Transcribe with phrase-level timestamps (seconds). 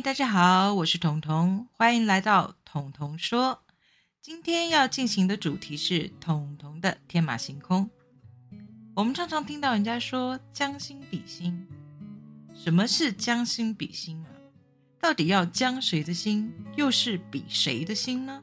[0.00, 3.64] 大家好，我是彤彤，欢迎来到彤彤说。
[4.22, 7.90] 今天要进行的主题是彤彤的天马行空。
[8.94, 11.66] 我们常常听到人家说将心比心，
[12.54, 14.30] 什么是将心比心啊？
[15.00, 18.40] 到底要将谁的心，又是比谁的心呢？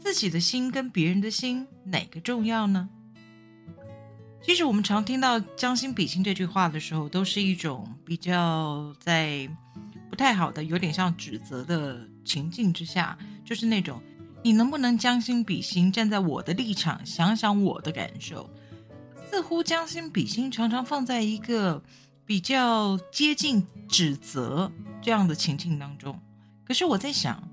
[0.00, 2.88] 自己的心跟别人的心，哪个重要呢？
[4.42, 9.48] 其实我们常听到“将心比心”这句话的时候，都是一种比较在
[10.10, 14.02] 不太好的、有点像指责的情境之下，就是那种
[14.42, 18.48] 你能不能将心比心，站在我的立场想想我的感受？
[19.30, 21.82] 似乎将心比心常常放在一个
[22.24, 26.18] 比较接近指责这样的情境当中。
[26.64, 27.46] 可是我在想，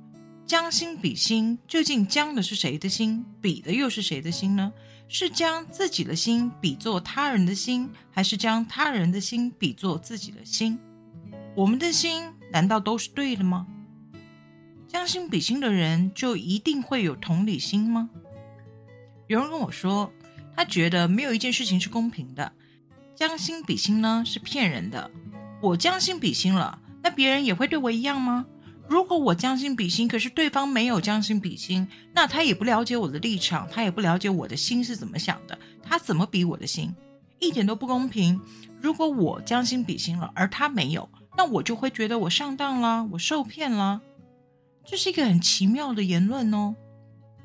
[0.45, 4.72] 将心比心究竟将的是谁的心，比的又是谁的心呢？
[5.07, 10.79] 是将自己的心比作他人的心，还是将他人的心比作自己的心？
[11.55, 12.23] 我们的心
[12.55, 13.67] 难道都是对的吗？
[14.87, 18.09] 将心比心的人就一定会有同理心吗？
[19.27, 20.09] 有人跟我说，
[20.55, 22.49] 他觉得没有一件事情是公平的，
[23.13, 25.11] 将心比心呢是骗人的。
[25.61, 28.45] 我将心比心了，那别人也会对我一样吗？
[28.87, 36.95] 如果我将心比心，可是对方没有将心比心，那他也不了解我的立场，他也不了解我的心是怎么想的，他怎么比我的心，
[37.39, 38.39] 一点都不公平。
[38.79, 44.02] 如果我将心比心了，而他没有，那我就会觉得我上当了，我受骗了。
[44.86, 46.75] 这是一个很奇妙的言论哦，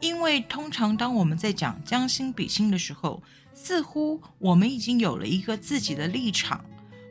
[0.00, 3.22] 因为通常当我们在讲将心比心的时候，
[3.54, 6.64] 似乎我们已经有了一个自己的立场，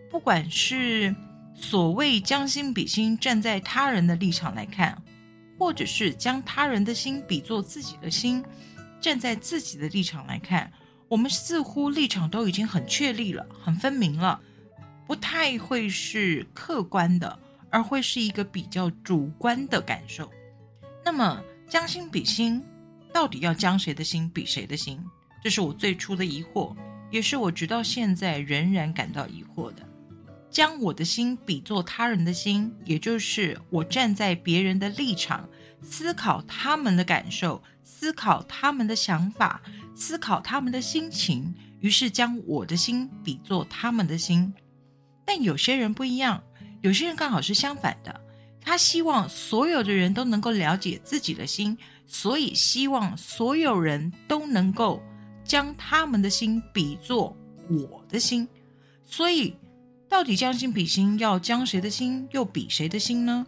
[0.10, 1.16] 不管是。
[1.62, 4.98] 所谓将心比心，站在他人的立场来看，
[5.58, 8.42] 或者是将他人的心比作自己的心，
[9.02, 10.72] 站在自己的立场来看，
[11.10, 14.40] 我们似乎立场都已经很确立了，很分明了，
[15.10, 17.40] 不太会是客观的，
[17.72, 20.30] 而会是一个比较主观的感受。
[21.04, 22.64] 那么将心比心，
[23.12, 25.04] 到底要将谁的心比谁的心？
[25.44, 26.76] 这是我最初的疑惑，
[27.10, 29.84] 也是我直到现在仍然感到疑惑的。
[30.52, 35.50] 将我的心比作他人的心，也就是我站在别人的立场
[35.82, 39.60] 思考他们的感受，思考他们的想法，
[39.96, 44.54] 思考他们的心情，于是将我的心比作他们的心。
[45.30, 46.44] 但有些人不一样，
[46.82, 48.20] 有些人刚好是相反的，
[48.60, 55.00] 他希望所有的人都能够了解自己的心，所以希望所有人都能够
[55.44, 57.38] 将他们的心比作
[57.70, 58.48] 我的心，
[59.06, 59.56] 所以。
[60.08, 63.46] 到底将心比心，要将谁的心又比谁的心呢？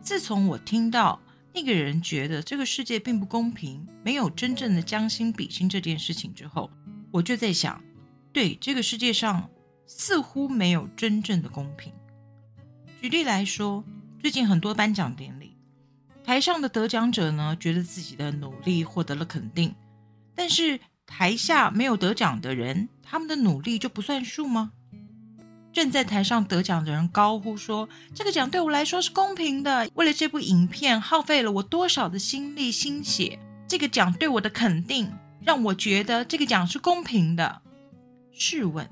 [0.00, 1.20] 自从我听到
[1.52, 6.70] 那个人觉得这个世界并不公平，没有真正的将心比心这件事情之后，
[7.10, 7.78] 我就在想，
[8.32, 9.46] 对这个世界上
[9.86, 11.92] 似乎没有真正的公平。
[13.00, 13.84] 举例来说，
[14.20, 15.56] 最近很多颁奖典礼，
[16.24, 19.74] 台上的得奖者呢，觉得自己的努力获得了肯定，
[20.34, 24.72] 但是台下没有得奖的人，他们的努力就不算数吗？
[25.72, 33.38] 正在台上得奖的人高呼说：“这个奖对我来说是公平的，为了这部影片耗费了我多少的心力心血。
[33.66, 35.12] 这个奖对我的肯定，
[35.42, 37.60] 让我觉得这个奖是公平的。”
[38.32, 38.88] 试问，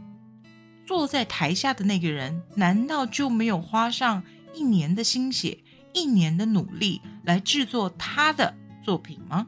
[0.87, 4.23] 坐在台下的那个人，难道就没有花上
[4.55, 5.59] 一年的心血、
[5.93, 9.47] 一年的努力来制作他的作品吗？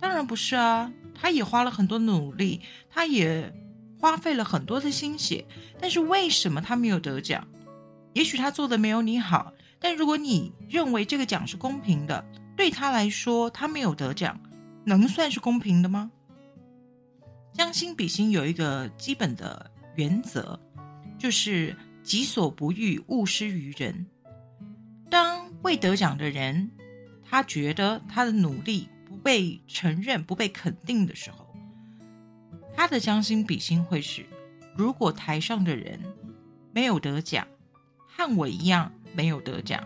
[0.00, 2.60] 当然不是啊，他也花了很多努力，
[2.90, 3.52] 他也。
[4.00, 5.44] 花费了很多的心血，
[5.80, 7.44] 但是为什么他没有得奖？
[8.12, 12.24] 也许他做的没有你好，但如果你认为这个奖是公平的，
[12.56, 14.40] 对他来说他没有得奖，
[14.84, 16.12] 能算是公平的吗？
[17.52, 20.56] 将心比心有一个基本的原则，
[21.18, 24.06] 就是己所不欲，勿施于人。
[25.10, 26.70] 当未得奖的人，
[27.28, 31.52] 他觉得他的努力不被承认、不被肯定的时候。
[32.76, 34.24] 他的将心比心会是：
[34.76, 35.98] 如果台上的人
[36.72, 37.44] 没有得奖，
[38.06, 39.82] 和我一样没有得奖，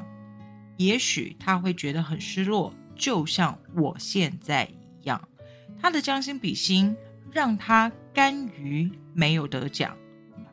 [0.77, 4.69] 也许他会觉得很失落，就像我现在
[5.01, 5.27] 一样。
[5.81, 6.95] 他的将心比心
[7.33, 9.97] 让他甘于没有得奖，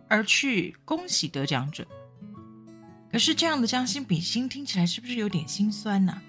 [0.09, 1.88] 而去恭喜得奖者。
[3.11, 6.21] 可是这样的将心比心听起来是不是有点心酸呢？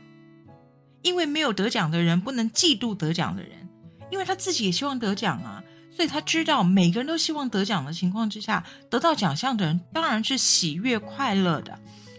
[1.02, 3.68] 因为没有得奖的人不能嫉妒得奖的人，
[4.10, 5.64] 因为他自己也希望得奖啊。
[5.90, 11.78] 所以他知道，每个人都希望得奖的情况之下，得到奖项的人当然是喜悦快乐的。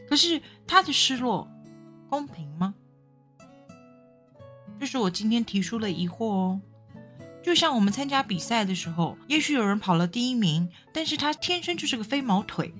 [0.10, 1.50] 可是他的失落，
[2.10, 2.76] 公平吗？
[4.80, 6.62] 这是我今天提出的疑惑哦。
[7.44, 12.72] 就像我们参加比赛的时候，也许有人跑了第一名，但是他天生就是个飞毛腿；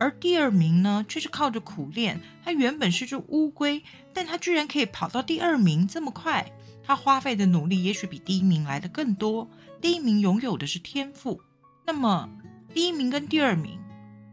[0.00, 2.20] 而第二名呢，却是靠着苦练。
[2.44, 6.50] 他原本是只乌龟，但他居然可以跑到第二名这么快。
[6.84, 9.48] 他花费的努力也许比第一名来的更多。
[9.80, 11.40] 第一名拥有的是天赋，
[11.86, 12.28] 那么
[12.74, 13.78] 第一名跟第二名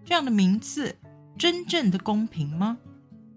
[0.05, 0.97] 这样的名次，
[1.37, 2.77] 真正的公平吗？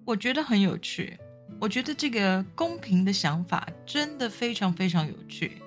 [0.05, 1.19] 我觉得很有趣。
[1.61, 5.61] 我觉得这个公平的想法真的非常非常有趣。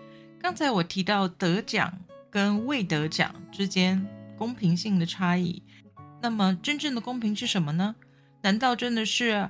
[0.46, 1.92] 刚才我提到得奖
[2.30, 4.08] 跟未得奖之间
[4.38, 5.64] 公平性的差异。
[6.22, 7.96] 那么，真正的公平是什么呢？
[8.44, 9.50] 难道真的是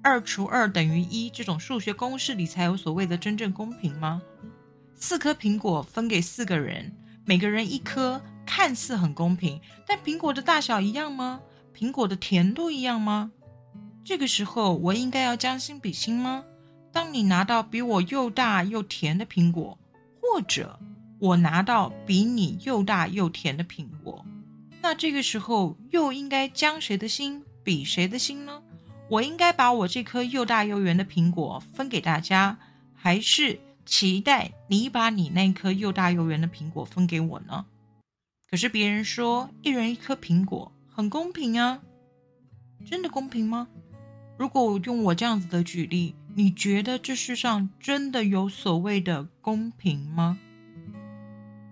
[0.00, 4.22] 二除二等于一这种数学公式里才有所谓的真正公平吗？
[4.94, 6.94] 四颗苹果分给四个人，
[7.24, 11.40] 每个人一颗，看似很公平，但苹果的大小一样吗？
[11.76, 13.32] 苹果的甜度一样吗？
[14.04, 16.44] 这个时候，我应该要将心比心吗？
[16.92, 19.76] 当你拿到比我又大又甜的苹果，
[20.20, 20.78] 或者
[21.18, 24.24] 我拿到比你又大又甜的苹果。
[24.80, 28.62] 那这个时候又应该将谁的心比谁的心呢？
[29.08, 32.58] 我应该把我这颗又大又圆的苹果分给大家，
[32.94, 37.64] 还是期待你把你那颗又大又圆的苹果分给我呢？
[38.50, 41.80] 可是别人说一人一颗苹果很公平啊，
[42.84, 43.68] 真的公平吗？
[44.36, 50.38] 如果用我这样子的举例，你觉得这世上真的有所谓的公平吗？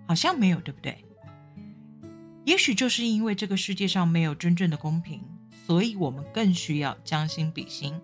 [0.09, 1.05] 好像没有，对不对？
[2.45, 5.23] 也许就是因为这个世界上没有真正的公平，
[5.65, 7.95] 所以我们更需要将心比心。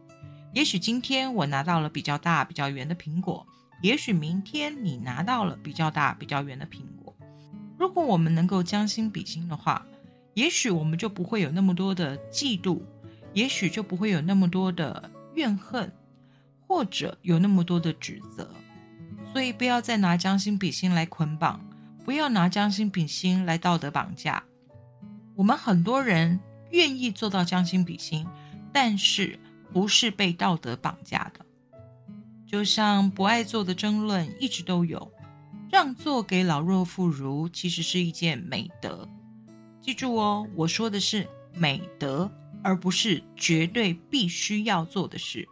[0.55, 3.45] 也许今天我拿到了比较大、比较圆的苹果，
[3.83, 7.13] 也许明天你拿到了比较大、比较圆的苹果。
[7.77, 9.85] 如果我们能够将心比心的话，
[10.35, 12.81] 也许我们就不会有那么多的嫉妒，
[13.33, 15.93] 也许就不会有那么多的怨恨，
[16.73, 18.51] 或者有那么多的指责。
[19.31, 21.61] 所以不要再拿将心比心来捆绑。
[22.03, 24.43] 不要拿将心比心来道德绑架。
[25.37, 26.41] 我们很多人
[26.71, 28.27] 愿意做到将心比心，
[28.73, 29.39] 但是
[29.71, 31.45] 不是被道德绑架的。
[32.47, 35.13] 就像不爱做的争论一直都有，
[35.71, 39.07] 让座给老弱妇孺其实是一件美德。
[39.81, 42.33] 记住哦，我说的是美德，
[42.65, 45.47] 而不是绝对必须要做的事。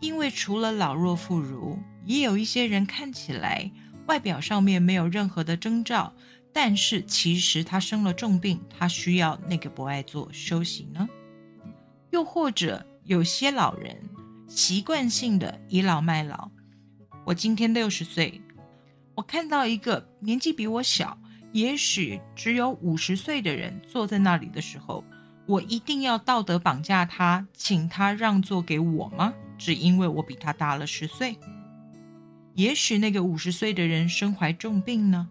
[0.00, 3.70] 因为除了老弱妇孺，也有一些人看起来。
[4.06, 6.12] 外表上面没有任何的征兆，
[6.52, 11.08] 但是其实他生了重病，他需要那个不爱做休息呢。
[12.10, 14.00] 又或者有些老人
[14.46, 16.48] 习惯性的倚老卖老。
[17.24, 18.40] 我今天六十岁，
[19.16, 21.18] 我看到一个年纪比我小，
[21.50, 25.02] 也许只有五十岁的人坐在那里的时候，
[25.46, 29.34] 我一定要道德绑架他，请他让座给我吗？
[29.58, 31.36] 只因为我比他大了十岁？
[32.54, 35.28] 也许那个五十岁的人身怀重病呢，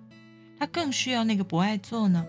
[0.60, 2.26] 他更需要那个不爱做呢。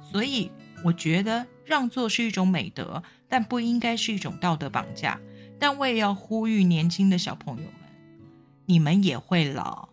[0.00, 0.50] 所以
[0.84, 5.20] 我觉得让座是一种美德，但不应该是一种道德绑架。
[5.58, 7.74] 但我也要呼吁年轻的小朋友们，
[8.66, 9.88] 你们也会老，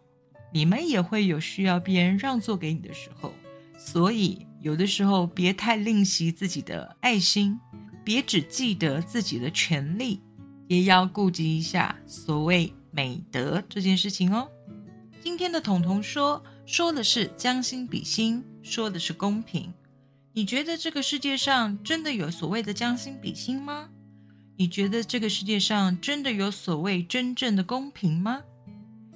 [0.51, 3.33] 你们也会有需要别人让座给你的时候。
[3.77, 7.59] 所以有的时候别太吝惜自己的爱心，
[8.03, 10.21] 别只记得自己的权利，
[10.67, 12.73] 也要顾及一下所谓。
[12.89, 14.49] 美德这件事情哦，
[15.21, 19.71] 今天的彤彤说说的是将心比心，说的是公平。
[20.33, 23.89] 你觉得这个世界上真的有所谓的将心比心吗？
[24.55, 28.41] 你觉得这个世界上真的有所谓真正的公平吗？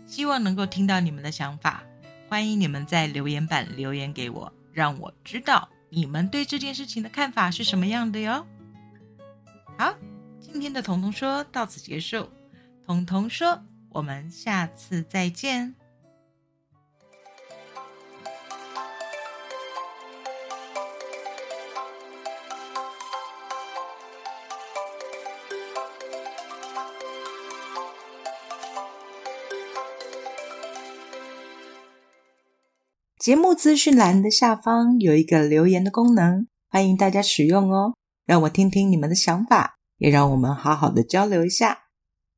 [0.05, 1.83] 希望能够听到你们的想法，
[2.29, 8.45] 欢迎你们在留言板留言给我，让我知道你们对这件事情的看法是什么样的哟。
[9.79, 9.95] 好，
[10.41, 12.27] 今天的彤彤说到此结束。
[12.85, 13.61] 彤彤说。
[13.93, 15.75] 我们下次再见。
[33.19, 37.93] 节目资讯栏的下方有一个留言的功能，欢迎大家使用哦。
[38.25, 41.83] 让我听听你们的想法，也让我们好好的交流一下。